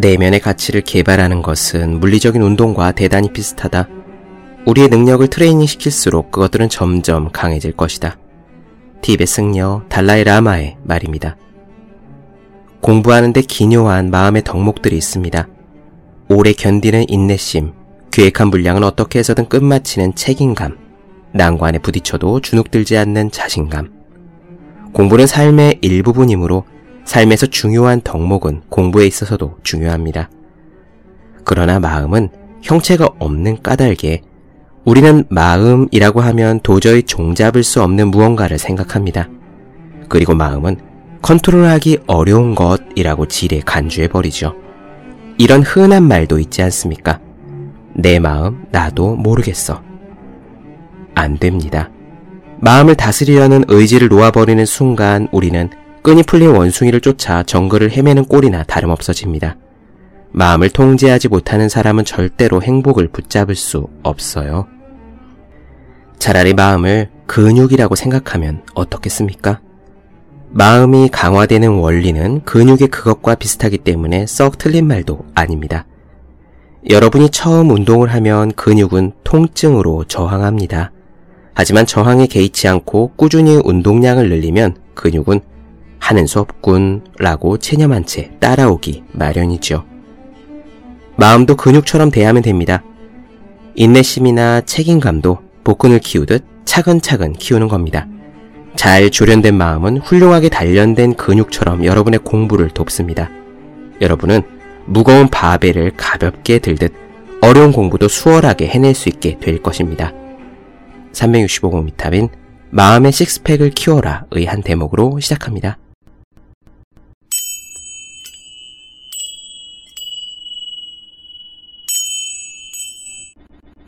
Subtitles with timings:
[0.00, 3.88] 내면의 가치를 개발하는 것은 물리적인 운동과 대단히 비슷하다.
[4.66, 8.18] 우리의 능력을 트레이닝 시킬수록 그것들은 점점 강해질 것이다.
[9.00, 11.36] 티베 승려 달라이 라마의 말입니다.
[12.80, 15.48] 공부하는데 기묘한 마음의 덕목들이 있습니다.
[16.28, 17.72] 오래 견디는 인내심,
[18.10, 20.76] 계획한 분량은 어떻게 해서든 끝마치는 책임감,
[21.32, 23.92] 난관에 부딪혀도 주눅들지 않는 자신감.
[24.92, 26.64] 공부는 삶의 일부분이므로
[27.08, 30.28] 삶에서 중요한 덕목은 공부에 있어서도 중요합니다.
[31.42, 32.28] 그러나 마음은
[32.60, 34.20] 형체가 없는 까닭에
[34.84, 39.30] 우리는 마음이라고 하면 도저히 종잡을 수 없는 무언가를 생각합니다.
[40.10, 40.76] 그리고 마음은
[41.22, 44.54] 컨트롤하기 어려운 것이라고 지레 간주해버리죠.
[45.38, 47.20] 이런 흔한 말도 있지 않습니까?
[47.94, 49.82] 내 마음 나도 모르겠어.
[51.14, 51.88] 안 됩니다.
[52.60, 55.70] 마음을 다스리려는 의지를 놓아버리는 순간 우리는
[56.02, 59.56] 끈이 풀린 원숭이를 쫓아 정글을 헤매는 꼴이나 다름없어집니다.
[60.30, 64.66] 마음을 통제하지 못하는 사람은 절대로 행복을 붙잡을 수 없어요.
[66.18, 69.60] 차라리 마음을 근육이라고 생각하면 어떻겠습니까?
[70.50, 75.86] 마음이 강화되는 원리는 근육의 그것과 비슷하기 때문에 썩 틀린 말도 아닙니다.
[76.88, 80.92] 여러분이 처음 운동을 하면 근육은 통증으로 저항합니다.
[81.52, 85.40] 하지만 저항에 개의치 않고 꾸준히 운동량을 늘리면 근육은
[85.98, 89.84] 하는 수 없군라고 체념한 채 따라오기 마련이죠.
[91.16, 92.82] 마음도 근육처럼 대하면 됩니다.
[93.74, 98.06] 인내심이나 책임감도 복근을 키우듯 차근차근 키우는 겁니다.
[98.76, 103.30] 잘 조련된 마음은 훌륭하게 단련된 근육처럼 여러분의 공부를 돕습니다.
[104.00, 104.42] 여러분은
[104.86, 106.92] 무거운 바벨을 가볍게 들듯
[107.40, 110.12] 어려운 공부도 수월하게 해낼 수 있게 될 것입니다.
[111.12, 112.28] 365공 미타민
[112.70, 115.78] 마음의 식스팩을 키워라의 한 대목으로 시작합니다.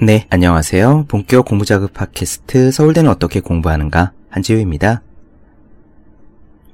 [0.02, 1.04] 네, 안녕하세요.
[1.08, 5.02] 본격 공부자극 팟캐스트 서울대는 어떻게 공부하는가 한지우입니다.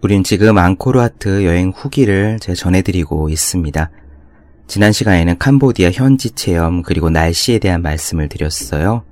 [0.01, 3.91] 우린 지금 앙코르와트 여행 후기를 제가 전해드리고 있습니다.
[4.69, 9.03] 지난 시간에는 캄보디아 현지 체험 그리고 날씨에 대한 말씀을 드렸어요.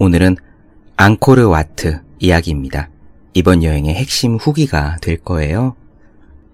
[0.00, 0.34] 오늘은
[0.96, 2.90] 앙코르 와트 이야기입니다.
[3.34, 5.76] 이번 여행의 핵심 후기가 될 거예요.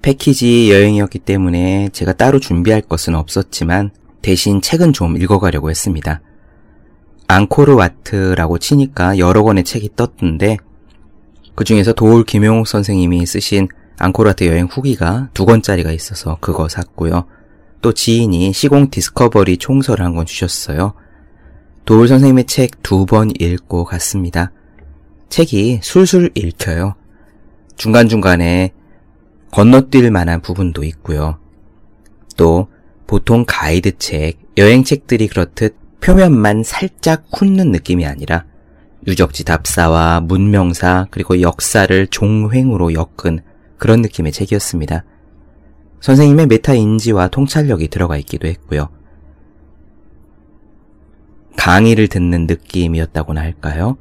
[0.02, 6.20] 패키지 여행이었기 때문에 제가 따로 준비할 것은 없었지만 대신 책은 좀 읽어가려고 했습니다.
[7.32, 10.58] 앙코르와트라고 치니까 여러 권의 책이 떴던데
[11.54, 17.24] 그 중에서 도울 김용욱 선생님이 쓰신 앙코르와트 여행 후기가 두 권짜리가 있어서 그거 샀고요.
[17.80, 20.94] 또 지인이 시공 디스커버리 총서를 한 권 주셨어요.
[21.84, 24.52] 도울 선생님의 책 두 번 읽고 갔습니다.
[25.28, 26.94] 책이 술술 읽혀요.
[27.76, 28.72] 중간중간에
[29.50, 31.38] 건너뛸 만한 부분도 있고요.
[32.36, 32.68] 또
[33.06, 38.44] 보통 가이드 책, 여행 책들이 그렇듯 표면만 살짝 훑는 느낌이 아니라
[39.06, 43.40] 유적지 답사와 문명사 그리고 역사를 종횡으로 엮은
[43.78, 45.04] 그런 느낌의 책이었습니다.
[46.00, 48.88] 선생님의 메타 인지와 통찰력이 들어가 있기도 했고요.
[51.56, 53.96] 강의를 듣는 느낌이었다고나 할까요?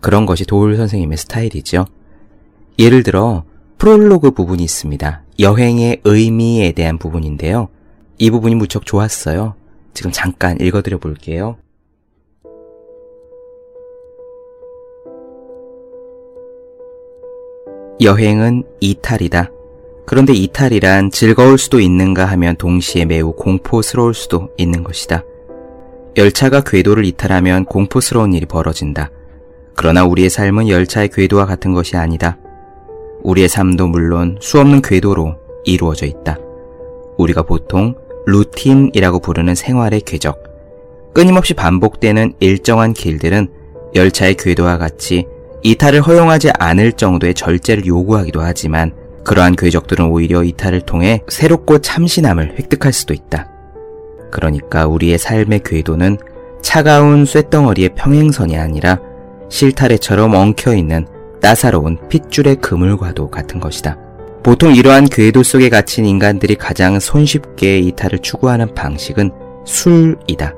[0.00, 1.86] 그런 것이 도올 선생님의 스타일이죠.
[2.78, 3.44] 예를 들어
[3.76, 5.22] 프롤로그 부분이 있습니다.
[5.38, 7.68] 여행의 의미에 대한 부분인데요.
[8.18, 9.54] 이 부분이 무척 좋았어요.
[9.94, 11.56] 지금 잠깐 읽어드려 볼게요.
[18.00, 19.50] 여행은 이탈이다.
[20.04, 25.24] 그런데 이탈이란 즐거울 수도 있는가 하면 동시에 매우 공포스러울 수도 있는 것이다.
[26.16, 29.10] 열차가 궤도를 이탈하면 공포스러운 일이 벌어진다.
[29.74, 32.38] 그러나 우리의 삶은 열차의 궤도와 같은 것이 아니다.
[33.22, 36.38] 우리의 삶도 물론 수없는 궤도로 이루어져 있다.
[37.16, 37.94] 우리가 보통
[38.26, 40.42] 루틴이라고 부르는 생활의 궤적,
[41.14, 43.48] 끊임없이 반복되는 일정한 길들은
[43.94, 45.26] 열차의 궤도와 같이
[45.62, 48.92] 이탈을 허용하지 않을 정도의 절제를 요구하기도 하지만
[49.24, 53.48] 그러한 궤적들은 오히려 이탈을 통해 새롭고 참신함을 획득할 수도 있다.
[54.30, 56.18] 그러니까 우리의 삶의 궤도는
[56.62, 58.98] 차가운 쇳덩어리의 평행선이 아니라
[59.50, 61.06] 실타래처럼 엉켜있는
[61.40, 63.98] 따사로운 핏줄의 그물과도 같은 것이다.
[64.42, 69.30] 보통 이러한 궤도 속에 갇힌 인간들이 가장 손쉽게 이탈을 추구하는 방식은
[69.64, 70.54] 술이다.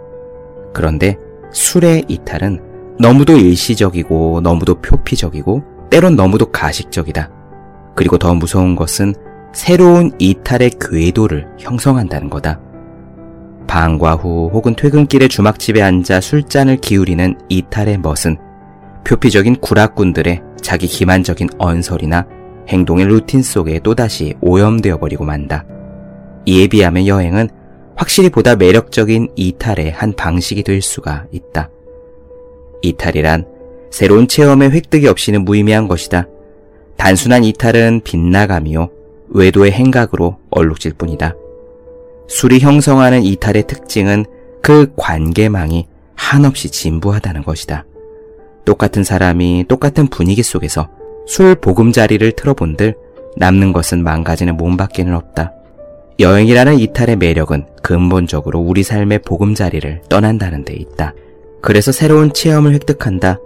[0.72, 1.18] 그런데
[1.52, 2.60] 술의 이탈은
[2.98, 7.30] 너무도 일시적이고 너무도 표피적이고 때론 너무도 가식적이다.
[7.94, 9.14] 그리고 더 무서운 것은
[9.52, 12.60] 새로운 이탈의 궤도를 형성한다는 거다.
[13.66, 18.38] 방과 후 혹은 퇴근길에 주막집에 앉아 술잔을 기울이는 이탈의 멋은
[19.04, 22.26] 표피적인 구락꾼들의 자기 기만적인 언설이나
[22.68, 25.64] 행동의 루틴 속에 또다시 오염되어 버리고 만다.
[26.46, 27.48] 이에 비하면 여행은
[27.96, 31.70] 확실히 보다 매력적인 이탈의 한 방식이 될 수가 있다.
[32.82, 33.46] 이탈이란
[33.90, 36.26] 새로운 체험의 획득이 없이는 무의미한 것이다.
[36.96, 38.90] 단순한 이탈은 빗나감이요.
[39.28, 41.34] 외도의 행각으로 얼룩질 뿐이다.
[42.28, 44.24] 술이 형성하는 이탈의 특징은
[44.62, 47.84] 그 관계망이 한없이 진부하다는 것이다.
[48.64, 50.88] 똑같은 사람이 똑같은 분위기 속에서
[51.26, 52.94] 술 보금자리를 틀어본들
[53.36, 55.52] 남는 것은 망가지는 몸밖에는 없다.
[56.20, 61.14] 여행이라는 이탈의 매력은 근본적으로 우리 삶의 보금자리를 떠난다는 데 있다.
[61.60, 63.38] 그래서 새로운 체험을 획득한다.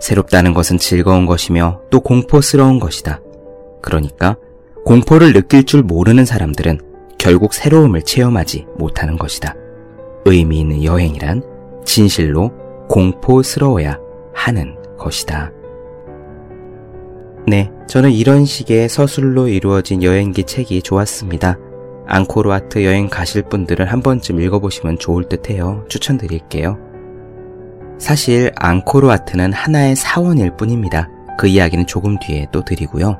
[0.00, 3.20] 새롭다는 것은 즐거운 것이며 또 공포스러운 것이다.
[3.82, 4.36] 그러니까
[4.84, 6.80] 공포를 느낄 줄 모르는 사람들은
[7.18, 9.54] 결국 새로움을 체험하지 못하는 것이다.
[10.24, 11.42] 의미 있는 여행이란
[11.84, 12.52] 진실로
[12.88, 13.98] 공포스러워야
[14.32, 15.52] 하는 것이다.
[17.48, 21.56] 네, 저는 이런 식의 서술로 이루어진 여행기 책이 좋았습니다.
[22.06, 25.82] 앙코르와트 여행 가실 분들은 한 번쯤 읽어보시면 좋을 듯 해요.
[25.88, 26.76] 추천드릴게요.
[27.96, 31.08] 사실 앙코르와트는 하나의 사원일 뿐입니다.
[31.38, 33.18] 그 이야기는 조금 뒤에 또 드리고요.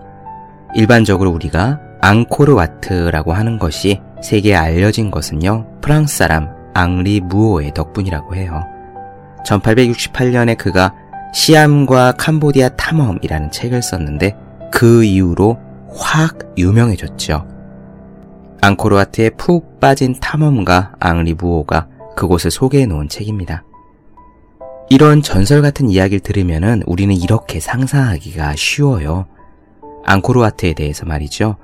[0.74, 8.62] 일반적으로 우리가 앙코르와트라고 하는 것이 세계에 알려진 것은요, 프랑스 사람 앙리 무오의 덕분이라고 해요.
[9.46, 10.92] 1868년에 그가
[11.32, 14.36] 시암과 캄보디아 탐험이라는 책을 썼는데
[14.70, 15.58] 그 이후로
[15.94, 17.46] 확 유명해졌죠.
[18.60, 21.86] 앙코르와트에 푹 빠진 탐험가 앙리 무오가
[22.16, 23.64] 그곳을 소개해 놓은 책입니다.
[24.90, 29.26] 이런 전설 같은 이야기를 들으면 우리는 이렇게 상상하기가 쉬워요.
[30.04, 31.56] 앙코르와트에 대해서 말이죠.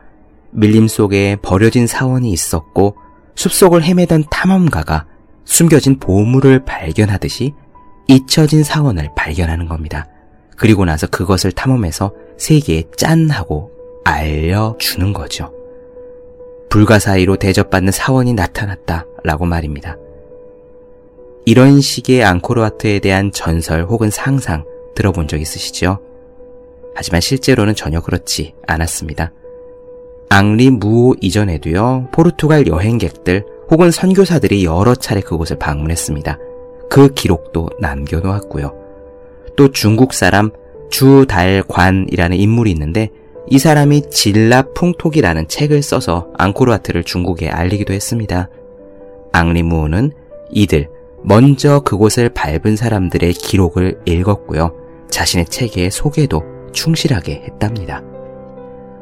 [0.50, 2.96] 밀림 속에 버려진 사원이 있었고
[3.34, 5.06] 숲속을 헤매던 탐험가가
[5.44, 7.54] 숨겨진 보물을 발견하듯이
[8.08, 10.06] 잊혀진 사원을 발견하는 겁니다.
[10.56, 13.70] 그리고 나서 그것을 탐험해서 세계에 짠 하고
[14.04, 15.52] 알려주는 거죠.
[16.70, 19.96] 불가사의로 대접받는 사원이 나타났다 라고 말입니다.
[21.46, 24.64] 이런 식의 앙코르와트에 대한 전설 혹은 상상
[24.94, 26.00] 들어본 적 있으시죠?
[26.94, 29.32] 하지만 실제로는 전혀 그렇지 않았습니다.
[30.30, 36.38] 앙리 무오 이전에도요, 포르투갈 여행객들 혹은 선교사들이 여러 차례 그곳을 방문했습니다.
[36.88, 38.72] 그 기록도 남겨놓았고요.
[39.56, 40.50] 또 중국 사람
[40.90, 43.10] 주달관이라는 인물이 있는데
[43.48, 48.48] 이 사람이 진라풍톡이라는 책을 써서 앙코르와트를 중국에 알리기도 했습니다.
[49.32, 50.12] 앙리무오는
[50.50, 50.88] 이들
[51.22, 54.74] 먼저 그곳을 밟은 사람들의 기록을 읽었고요.
[55.10, 56.42] 자신의 책의 소개도
[56.72, 58.02] 충실하게 했답니다.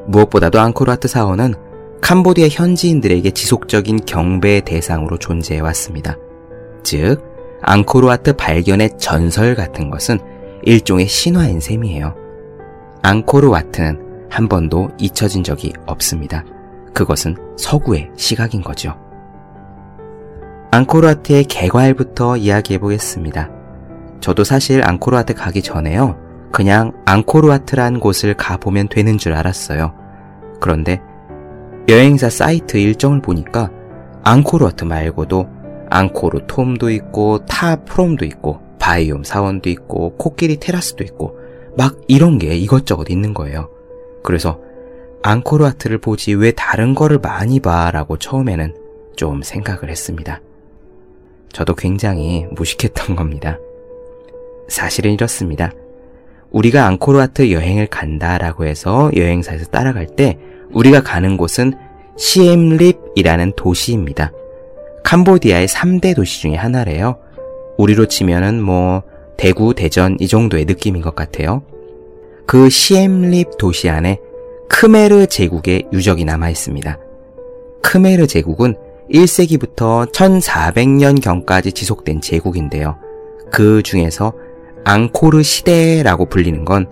[0.06, 1.54] 무엇보다도 앙코르와트 사원은
[2.00, 6.16] 캄보디아 현지인들에게 지속적인 경배의 대상으로 존재해 왔습니다.
[6.82, 7.31] 즉,
[7.62, 10.18] 앙코르와트 발견의 전설 같은 것은
[10.62, 12.14] 일종의 신화인 셈이에요.
[13.02, 16.44] 앙코르와트는 한 번도 잊혀진 적이 없습니다.
[16.94, 18.96] 그것은 서구의 시각인 거죠.
[20.70, 23.50] 앙코르와트의 개괄부터 이야기해 보겠습니다.
[24.20, 26.18] 저도 사실 앙코르와트 가기 전에요.
[26.50, 29.94] 그냥 앙코르와트란 곳을 가보면 되는 줄 알았어요.
[30.60, 31.00] 그런데
[31.88, 33.70] 여행사 사이트 일정을 보니까
[34.22, 35.48] 앙코르와트 말고도
[35.92, 41.38] 앙코르 톰도 있고 타 프롬도 있고 바이욘 사원도 있고 코끼리 테라스도 있고
[41.76, 43.68] 막 이런 게 이것저것 있는 거예요.
[44.24, 44.60] 그래서
[45.22, 48.74] 앙코르와트를 보지 왜 다른 거를 많이 봐 라고 처음에는
[49.16, 50.40] 좀 생각을 했습니다.
[51.52, 53.58] 저도 굉장히 무식했던 겁니다.
[54.68, 55.70] 사실은 이렇습니다.
[56.50, 60.38] 우리가 앙코르와트 여행을 간다라고 해서 여행사에서 따라갈 때
[60.72, 61.74] 우리가 가는 곳은
[62.16, 64.32] 시엠립이라는 도시입니다.
[65.02, 67.18] 캄보디아의 3대 도시 중에 하나래요.
[67.78, 69.02] 우리로 치면은 뭐
[69.36, 71.62] 대구, 대전 이 정도의 느낌인 것 같아요.
[72.46, 74.18] 그 시엠립 도시 안에
[74.68, 76.98] 크메르 제국의 유적이 남아 있습니다.
[77.82, 78.76] 크메르 제국은
[79.12, 82.96] 1세기부터 1400년경까지 지속된 제국인데요.
[83.50, 84.32] 그 중에서
[84.84, 86.86] 앙코르 시대라고 불리는 건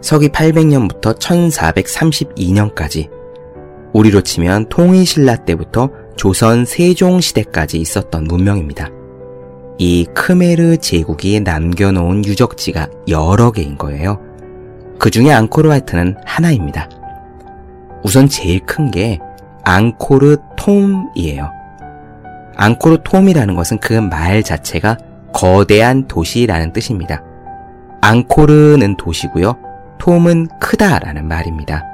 [0.00, 3.10] 서기 800년부터 1432년까지
[3.92, 8.88] 우리로 치면 통일신라 때부터 조선 세종시대까지 있었던 문명입니다.
[9.78, 14.20] 이 크메르 제국이 남겨놓은 유적지가 여러 개인 거예요.
[14.98, 16.88] 그 중에 앙코르와트는 하나입니다.
[18.02, 19.20] 우선 제일 큰 게
[19.64, 21.50] 앙코르 톰이에요.
[22.56, 24.98] 앙코르 톰이라는 것은 그 말 자체가
[25.32, 27.22] 거대한 도시라는 뜻입니다.
[28.00, 29.56] 앙코르는 도시고요.
[29.98, 31.84] 톰은 크다라는 말입니다.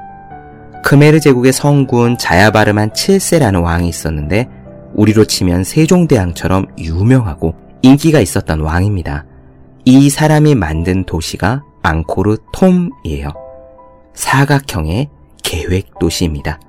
[0.84, 4.46] 크메르 제국의 성군 자야바르만 7세라는 왕이 있었는데
[4.94, 9.24] 우리로 치면 세종대왕처럼 유명하고 인기가 있었던 왕입니다.
[9.86, 13.30] 이 사람이 만든 도시가 앙코르 톰이에요.
[14.12, 15.08] 사각형의
[15.42, 16.60] 계획 도시입니다.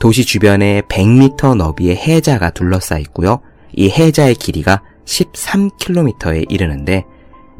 [0.00, 3.40] 도시 주변에 100m 너비의 해자가 둘러싸 있고요.
[3.74, 7.04] 이 해자의 길이가 13km에 이르는데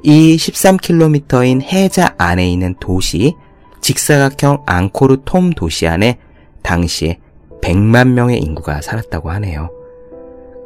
[0.02, 3.34] 이 13km인 해자 안에 있는 도시,
[3.82, 6.18] 직사각형 앙코르 톰 도시 안에
[6.62, 7.18] 당시에
[7.60, 9.70] 100만 명의 인구가 살았다고 하네요.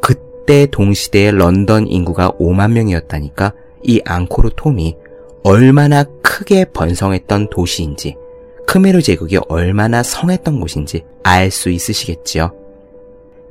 [0.01, 4.97] 그때 동시대의 런던 인구가 5만 명이었다니까 이 앙코르 톰이
[5.43, 8.17] 얼마나 크게 번성했던 도시인지
[8.67, 12.53] 크메르 제국이 얼마나 성했던 곳인지 알 수 있으시겠지요.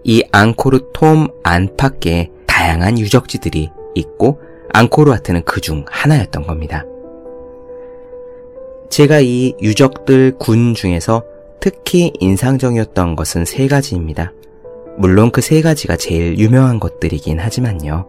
[0.03, 4.39] 이 앙코르 톰 안팎에 다양한 유적지들이 있고
[4.73, 6.85] 앙코르와트는 그 중 하나였던 겁니다.
[8.95, 11.25] 제가 이 유적들 군 중에서
[11.59, 14.31] 특히 인상적이었던 것은 세 가지입니다.
[14.97, 18.07] 물론 그 세 가지가 제일 유명한 것들이긴 하지만요.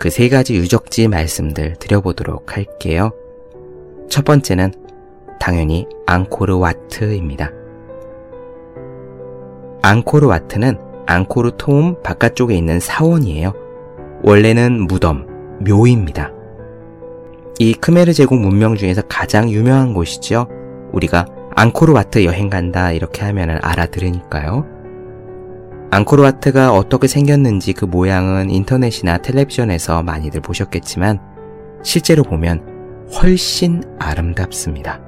[0.00, 3.12] 그 세 가지 유적지 말씀들 드려보도록 할게요.
[4.08, 4.72] 첫 번째는
[5.38, 7.52] 당연히 앙코르 와트입니다.
[9.82, 13.52] 앙코르 와트는 앙코르 톰 바깥쪽에 있는 사원이에요.
[14.24, 15.28] 원래는 무덤,
[15.60, 16.32] 묘입니다.
[17.58, 20.48] 이 크메르 제국 문명 중에서 가장 유명한 곳이죠.
[20.92, 24.66] 우리가 앙코르 와트 여행 간다 이렇게 하면 알아들으니까요.
[25.90, 31.20] 앙코르 와트가 어떻게 생겼는지 그 모양은 인터넷이나 텔레비전에서 많이들 보셨겠지만
[31.82, 35.00] 실제로 보면 훨씬 아름답습니다.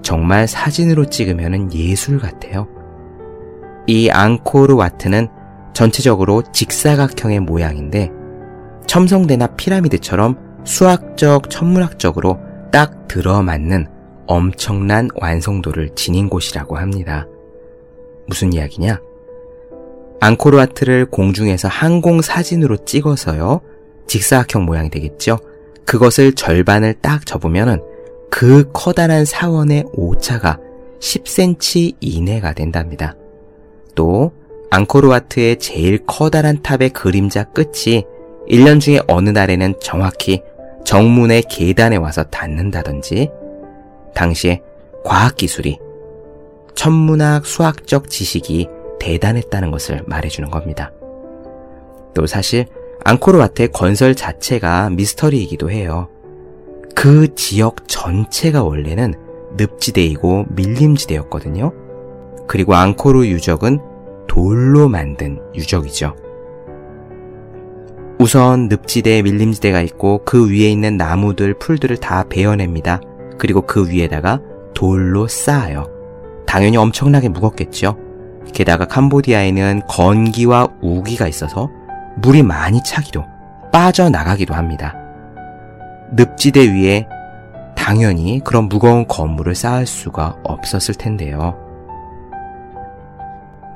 [0.00, 2.66] 정말 사진으로 찍으면 예술 같아요.
[3.86, 5.28] 이 앙코르 와트는
[5.74, 8.10] 전체적으로 직사각형의 모양인데
[8.86, 12.38] 첨성대나 피라미드처럼 수학적, 천문학적으로
[12.70, 13.88] 딱 들어맞는
[14.26, 17.26] 엄청난 완성도를 지닌 곳이라고 합니다.
[18.26, 19.00] 무슨 이야기냐?
[20.20, 23.60] 앙코르와트를 공중에서 항공 사진으로 찍어서요.
[24.06, 25.38] 직사각형 모양이 되겠죠?
[25.84, 27.82] 그것을 절반을 딱 접으면은
[28.30, 30.58] 그 커다란 사원의 오차가
[31.00, 33.16] 10cm 이내가 된답니다.
[33.94, 34.32] 또
[34.70, 38.04] 앙코르와트의 제일 커다란 탑의 그림자 끝이
[38.48, 40.42] 1년 중에 어느 날에는 정확히
[40.84, 43.30] 정문의 계단에 와서 닿는다든지
[44.14, 44.62] 당시에
[45.04, 45.78] 과학기술이
[46.74, 48.68] 천문학 수학적 지식이
[49.00, 50.92] 대단했다는 것을 말해주는 겁니다.
[52.14, 52.66] 또 사실
[53.04, 56.08] 앙코르와트의 건설 자체가 미스터리이기도 해요.
[56.94, 59.14] 그 지역 전체가 원래는
[59.56, 61.72] 늪지대이고 밀림지대였거든요.
[62.46, 63.80] 그리고 앙코르 유적은
[64.28, 66.14] 돌로 만든 유적이죠.
[68.22, 73.00] 우선 늪지대 밀림지대가 있고 그 위에 있는 나무들, 풀들을 다 베어냅니다.
[73.36, 74.38] 그리고 그 위에다가
[74.74, 75.88] 돌로 쌓아요.
[76.46, 77.96] 당연히 엄청나게 무겁겠죠.
[78.54, 81.68] 게다가 캄보디아에는 건기와 우기가 있어서
[82.18, 83.24] 물이 많이 차기도
[83.72, 84.94] 빠져나가기도 합니다.
[86.12, 87.08] 늪지대 위에
[87.74, 91.56] 당연히 그런 무거운 건물을 쌓을 수가 없었을 텐데요.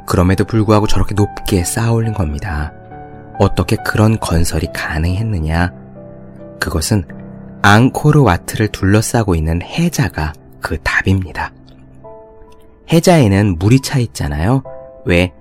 [0.07, 2.73] 그럼에도 불구하고 저렇게 높게 쌓아 올린 겁니다.
[3.38, 5.73] 어떻게 그런 건설이 가능했느냐?
[6.61, 7.05] 그것은
[7.62, 11.52] 앙코르 와트를 둘러싸고 있는 해자가 그 답입니다.
[12.93, 14.62] 해자에는 물이 차 있잖아요.
[15.05, 15.33] 왜?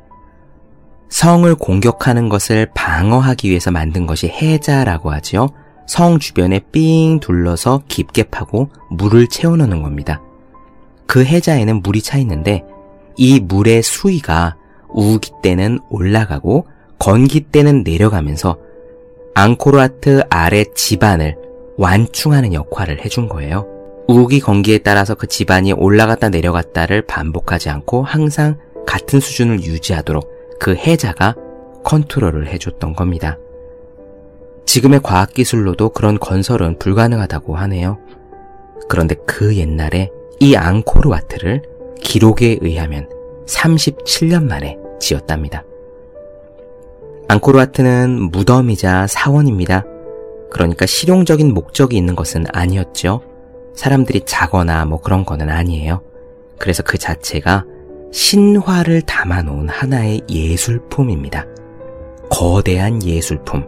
[1.09, 5.49] 성을 공격하는 것을 방어하기 위해서 만든 것이 해자라고 하죠.
[5.87, 10.21] 성 주변에 삥 둘러서 깊게 파고 물을 채워넣는 겁니다.
[11.05, 12.63] 그 해자에는 물이 차 있는데
[13.17, 14.55] 이 물의 수위가
[14.89, 16.67] 우기 때는 올라가고
[16.99, 18.57] 건기 때는 내려가면서
[19.33, 21.35] 앙코르와트 아래 지반을
[21.77, 23.67] 완충하는 역할을 해준 거예요.
[24.07, 31.35] 우기 건기에 따라서 그 지반이 올라갔다 내려갔다를 반복하지 않고 항상 같은 수준을 유지하도록 그 해자가
[31.83, 33.37] 컨트롤을 해줬던 겁니다.
[34.65, 37.99] 지금의 과학기술로도 그런 건설은 불가능하다고 하네요.
[38.87, 41.63] 그런데 그 옛날에 이 앙코르와트를
[42.01, 43.09] 기록에 의하면
[43.47, 45.63] 37년 만에 지었답니다.
[47.27, 49.83] 앙코르와트는 무덤이자 사원입니다.
[50.51, 53.21] 그러니까 실용적인 목적이 있는 것은 아니었죠.
[53.73, 56.01] 사람들이 자거나 뭐 그런 거는 아니에요.
[56.59, 57.65] 그래서 그 자체가
[58.11, 61.45] 신화를 담아놓은 하나의 예술품입니다.
[62.29, 63.67] 거대한 예술품.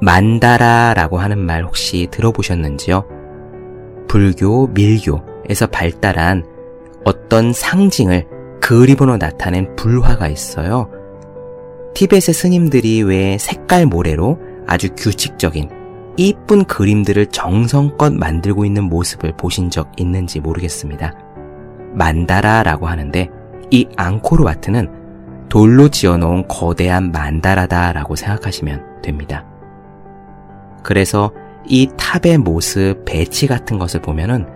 [0.00, 3.04] 만다라라고 하는 말 혹시 들어보셨는지요?
[4.08, 6.44] 불교, 밀교에서 발달한
[7.04, 8.26] 어떤 상징을
[8.60, 10.90] 그림으로 나타낸 불화가 있어요.
[11.96, 15.70] 티벳의 스님들이 왜 색깔 모래로 아주 규칙적인
[16.18, 21.14] 이쁜 그림들을 정성껏 만들고 있는 모습을 보신 적 있는지 모르겠습니다.
[21.94, 23.30] 만다라라고 하는데
[23.70, 29.46] 이 앙코르 와트는 돌로 지어놓은 거대한 만다라다라고 생각하시면 됩니다.
[30.82, 31.32] 그래서
[31.66, 34.46] 이 탑의 모습, 배치 같은 것을 보면은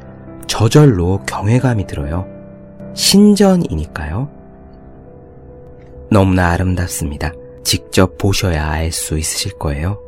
[0.46, 2.26] 저절로 경외감이 들어요.
[2.92, 4.39] 신전이니까요.
[6.10, 7.32] 너무나 아름답습니다.
[7.64, 10.00] 직접 보셔야 알 수 있으실 거예요.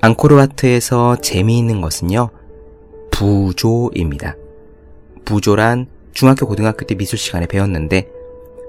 [0.00, 2.30] 앙코르와트에서 재미있는 것은요,
[3.10, 4.36] 부조입니다.
[5.24, 8.08] 부조란 중학교 고등학교 때 미술 시간에 배웠는데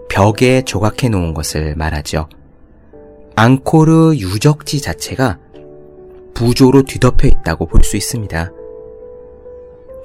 [0.09, 2.27] 벽에 조각해 놓은 것을 말하죠.
[3.35, 5.39] 앙코르 유적지 자체가
[6.33, 8.51] 부조로 뒤덮여 있다고 볼 수 있습니다.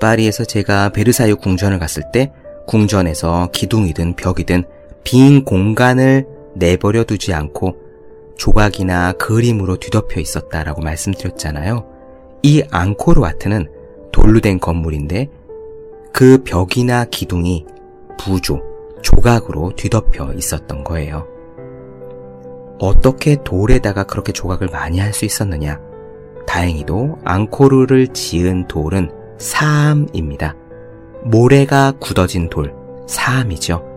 [0.01, 2.33] 파리에서 제가 베르사유 궁전을 갔을 때
[2.67, 4.65] 궁전에서 기둥이든 벽이든
[5.07, 7.77] 빈 공간을 내버려 두지 않고
[8.37, 11.87] 조각이나 그림으로 뒤덮여 있었다라고 말씀드렸잖아요.
[12.43, 13.71] 이 앙코르 와트는
[14.11, 15.31] 돌로 된 건물인데
[16.13, 17.67] 그 벽이나 기둥이
[18.19, 18.61] 부조,
[19.01, 21.29] 조각으로 뒤덮여 있었던 거예요.
[22.81, 25.81] 어떻게 돌에다가 그렇게 조각을 많이 할 수 있었느냐?
[26.49, 30.57] 다행히도 앙코르를 지은 돌은 사암입니다.
[31.23, 32.75] 모래가 굳어진 돌,
[33.07, 33.96] 사암이죠.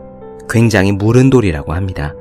[0.49, 2.13] 굉장히 무른 돌이라고 합니다.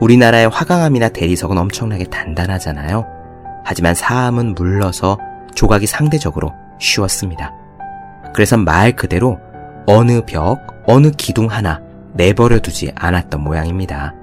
[0.00, 3.06] 우리나라의 화강암이나 대리석은 엄청나게 단단하잖아요.
[3.64, 5.18] 하지만 사암은 물러서
[5.54, 7.52] 조각이 상대적으로 쉬웠습니다.
[8.34, 9.38] 그래서 말 그대로
[9.86, 11.80] 어느 벽, 어느 기둥 하나
[12.12, 14.14] 내버려 두지 않았던 모양입니다.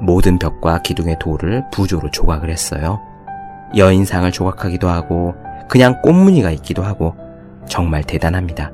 [0.00, 3.00] 모든 벽과 기둥의 돌을 부조로 조각을 했어요.
[3.76, 5.34] 여인상을 조각하기도 하고
[5.68, 7.14] 그냥 꽃무늬가 있기도 하고
[7.68, 8.72] 정말 대단합니다.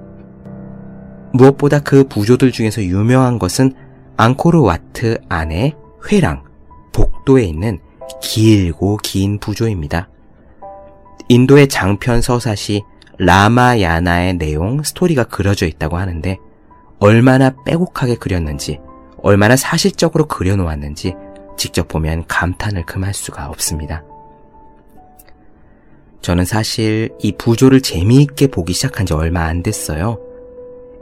[1.33, 3.75] 무엇보다 그 부조들 중에서 유명한 것은
[4.16, 5.75] 앙코르 와트 안에
[6.11, 6.44] 회랑,
[6.92, 7.80] 복도에 있는
[8.21, 10.09] 길고 긴 부조입니다.
[11.28, 12.83] 인도의 장편 서사시
[13.18, 16.38] 라마야나의 내용, 스토리가 그려져 있다고 하는데
[16.99, 18.78] 얼마나 빼곡하게 그렸는지,
[19.23, 21.14] 얼마나 사실적으로 그려놓았는지
[21.56, 24.04] 직접 보면 감탄을 금할 수가 없습니다.
[26.21, 30.18] 저는 사실 이 부조를 재미있게 보기 시작한 지 얼마 안 됐어요.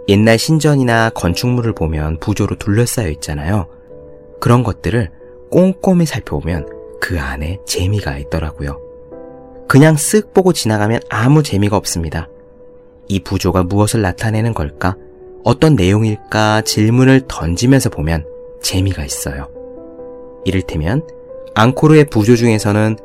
[0.08, 3.66] 옛날 신전이나 건축물을 보면 부조로 둘러싸여 있잖아요.
[4.40, 5.10] 그런 것들을
[5.50, 6.68] 꼼꼼히 살펴보면
[7.00, 8.80] 그 안에 재미가 있더라고요.
[9.68, 12.28] 그냥 쓱 보고 지나가면 아무 재미가 없습니다.
[13.08, 14.96] 이 부조가 무엇을 나타내는 걸까?
[15.44, 18.26] 어떤 내용일까 질문을 던지면서 보면
[18.62, 19.48] 재미가 있어요.
[20.44, 21.06] 이를테면
[21.54, 22.96] 앙코르의 부조 중에서는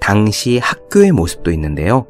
[0.00, 2.06] 당시 학교의 모습도 있는데요.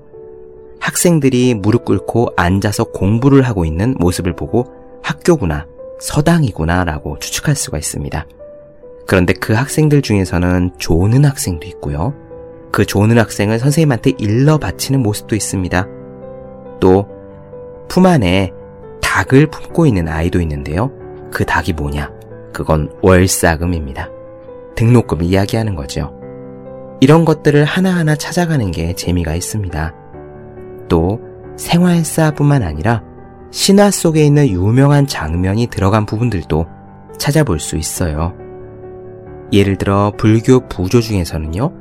[0.81, 4.67] 학생들이 무릎 꿇고 앉아서 공부를 하고 있는 모습을 보고
[5.03, 5.67] 학교구나,
[6.01, 8.27] 서당이구나 라고 추측할 수가 있습니다.
[9.07, 12.15] 그런데 그 학생들 중에서는 조는 학생도 있고요.
[12.71, 15.87] 그 조는 학생을 선생님한테 일러 바치는 모습도 있습니다.
[16.81, 17.19] 또
[17.89, 18.53] 품 안에
[19.01, 20.93] 닭을 품고 있는 아이도 있는데요.
[21.33, 22.13] 그 닭이 뭐냐?
[22.53, 24.11] 그건 월사금입니다.
[24.77, 26.15] 등록금을 이야기하는 거죠.
[27.01, 29.95] 이런 것들을 하나하나 찾아가는 게 재미가 있습니다.
[30.89, 31.21] 또
[31.57, 33.03] 생활사뿐만 아니라
[33.51, 36.67] 신화 속에 있는 유명한 장면이 들어간 부분들도
[37.19, 38.35] 찾아볼 수 있어요.
[39.53, 41.73] 예를 들어 불교 부조 중에서는요,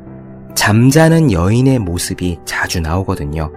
[0.55, 3.51] 잠자는 여인의 모습이 자주 나오거든요.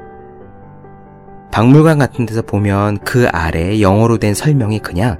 [1.52, 5.16] 박물관 같은 데서 보면 그 아래 영어로 된 설명이 그냥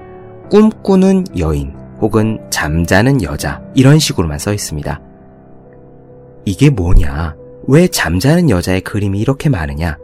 [0.49, 5.01] 꿈꾸는 여인 혹은 잠자는 여자 이런 식으로만 써 있습니다.
[6.45, 7.35] 이게 뭐냐?
[7.67, 9.97] 왜 잠자는 여자의 그림이 이렇게 많으냐?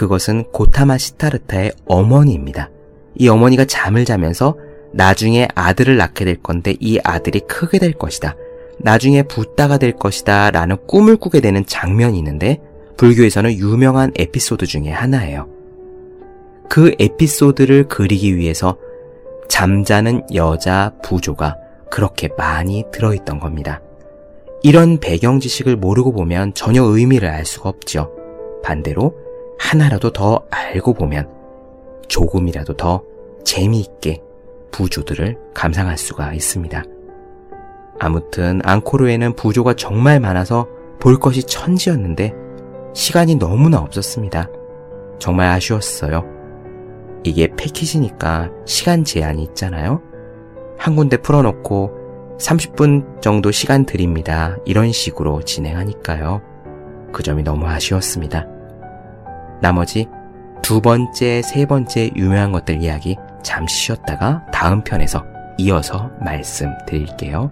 [0.00, 2.70] 그것은 고타마 시타르타의 어머니입니다.
[3.16, 4.56] 이 어머니가 잠을 자면서
[4.94, 8.34] 나중에 아들을 낳게 될 건데 이 아들이 크게 될 것이다.
[8.78, 10.52] 나중에 붓다가 될 것이다.
[10.52, 12.62] 라는 꿈을 꾸게 되는 장면이 있는데
[12.96, 15.50] 불교에서는 유명한 에피소드 중에 하나예요.
[16.70, 18.78] 그 에피소드를 그리기 위해서
[19.50, 21.58] 잠자는 여자 부조가
[21.90, 23.82] 그렇게 많이 들어있던 겁니다.
[24.62, 28.10] 이런 배경 지식을 모르고 보면 전혀 의미를 알 수가 없죠.
[28.64, 29.28] 반대로
[29.60, 31.28] 하나라도 더 알고 보면
[32.08, 33.04] 조금이라도 더
[33.44, 34.20] 재미있게
[34.72, 36.82] 부조들을 감상할 수가 있습니다.
[38.00, 40.66] 아무튼 앙코르에는 부조가 정말 많아서
[40.98, 42.32] 볼 것이 천지였는데
[42.94, 44.48] 시간이 너무나 없었습니다.
[45.18, 46.24] 정말 아쉬웠어요.
[47.22, 50.00] 이게 패키지니까 시간 제한이 있잖아요.
[50.78, 54.56] 한 군데 풀어놓고 30분 정도 시간 드립니다.
[54.64, 56.40] 이런 식으로 진행하니까요.
[57.12, 58.46] 그 점이 너무 아쉬웠습니다.
[59.60, 60.08] 나머지
[60.62, 65.24] 두 번째, 세 번째 유명한 것들 이야기 잠시 쉬었다가 다음 편에서
[65.58, 67.50] 이어서 말씀드릴게요.